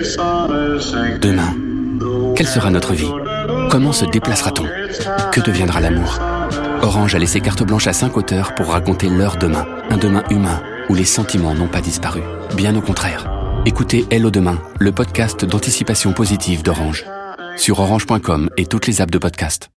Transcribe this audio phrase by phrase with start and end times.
[0.00, 1.54] Demain,
[2.34, 3.10] quelle sera notre vie?
[3.70, 4.64] Comment se déplacera-t-on?
[5.30, 6.18] Que deviendra l'amour?
[6.80, 10.62] Orange a laissé carte blanche à cinq auteurs pour raconter leur demain, un demain humain
[10.88, 12.22] où les sentiments n'ont pas disparu.
[12.56, 13.30] Bien au contraire.
[13.66, 17.04] Écoutez Hello Demain, le podcast d'anticipation positive d'Orange.
[17.58, 19.68] Sur orange.com et toutes les apps de podcast.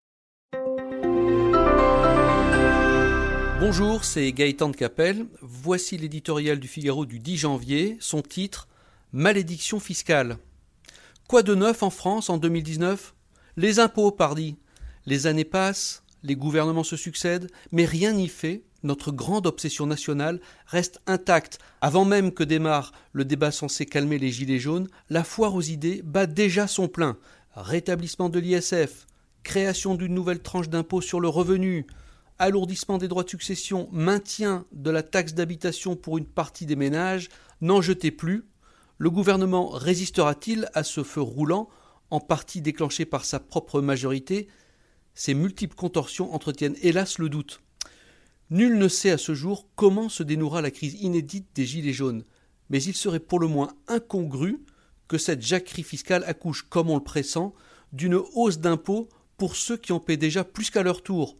[3.58, 5.26] Bonjour, c'est Gaëtan de Capelle.
[5.40, 7.96] Voici l'éditorial du Figaro du 10 janvier.
[7.98, 8.68] Son titre
[9.14, 10.38] Malédiction fiscale.
[11.28, 13.14] Quoi de neuf en France en 2019
[13.58, 14.56] Les impôts, pardi.
[15.04, 18.62] Les années passent, les gouvernements se succèdent, mais rien n'y fait.
[18.82, 21.58] Notre grande obsession nationale reste intacte.
[21.82, 26.00] Avant même que démarre le débat censé calmer les gilets jaunes, la foire aux idées
[26.02, 27.18] bat déjà son plein.
[27.54, 29.06] Rétablissement de l'ISF,
[29.42, 31.86] création d'une nouvelle tranche d'impôt sur le revenu,
[32.38, 37.28] alourdissement des droits de succession, maintien de la taxe d'habitation pour une partie des ménages,
[37.60, 38.46] n'en jetez plus.
[39.02, 41.68] Le gouvernement résistera-t-il à ce feu roulant,
[42.10, 44.46] en partie déclenché par sa propre majorité?
[45.12, 47.62] Ces multiples contorsions entretiennent hélas le doute.
[48.50, 52.22] Nul ne sait à ce jour comment se dénouera la crise inédite des Gilets jaunes,
[52.70, 54.62] mais il serait pour le moins incongru
[55.08, 57.54] que cette jacquerie fiscale accouche, comme on le pressent,
[57.92, 61.36] d'une hausse d'impôts pour ceux qui en paient déjà plus qu'à leur tour.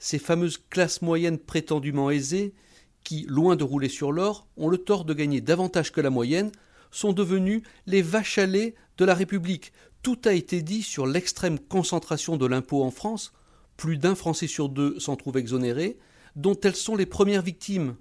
[0.00, 2.54] Ces fameuses classes moyennes prétendument aisées,
[3.04, 6.50] qui, loin de rouler sur l'or, ont le tort de gagner davantage que la moyenne,
[6.94, 9.72] sont devenues les vaches lait de la République.
[10.02, 13.32] Tout a été dit sur l'extrême concentration de l'impôt en France,
[13.76, 15.98] plus d'un Français sur deux s'en trouve exonéré,
[16.36, 17.96] dont elles sont les premières victimes,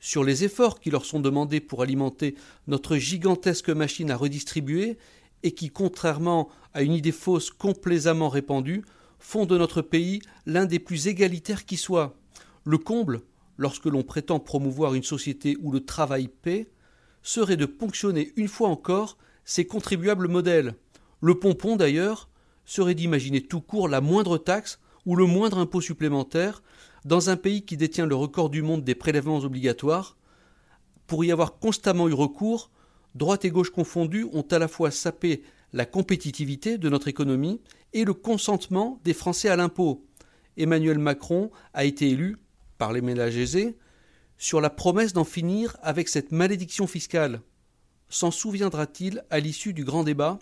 [0.00, 2.36] sur les efforts qui leur sont demandés pour alimenter
[2.68, 4.98] notre gigantesque machine à redistribuer,
[5.42, 8.84] et qui, contrairement à une idée fausse complaisamment répandue,
[9.18, 12.16] font de notre pays l'un des plus égalitaires qui soit.
[12.64, 13.22] Le comble,
[13.56, 16.68] lorsque l'on prétend promouvoir une société où le travail paie,
[17.28, 20.74] serait de ponctionner une fois encore ces contribuables modèles.
[21.20, 22.30] Le pompon, d'ailleurs,
[22.64, 26.62] serait d'imaginer tout court la moindre taxe ou le moindre impôt supplémentaire
[27.04, 30.16] dans un pays qui détient le record du monde des prélèvements obligatoires.
[31.06, 32.70] Pour y avoir constamment eu recours,
[33.14, 35.42] droite et gauche confondues ont à la fois sapé
[35.74, 37.60] la compétitivité de notre économie
[37.92, 40.02] et le consentement des Français à l'impôt.
[40.56, 42.38] Emmanuel Macron a été élu,
[42.78, 43.76] par les ménages aisés,
[44.38, 47.40] sur la promesse d'en finir avec cette malédiction fiscale.
[48.08, 50.38] S'en souviendra-t-il à l'issue du grand débat?